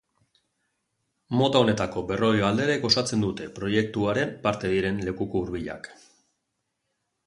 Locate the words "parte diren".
4.49-5.03